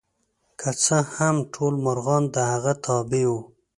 [0.59, 3.39] که څه هم ټول مرغان د هغه تابع وو.